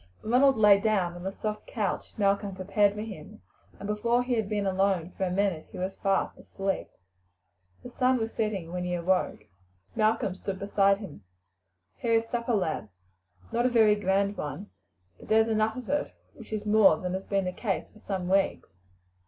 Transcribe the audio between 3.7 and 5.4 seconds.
and before he had been alone for a